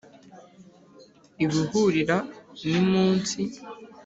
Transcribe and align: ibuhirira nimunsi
ibuhirira 1.45 2.17
nimunsi 2.69 3.41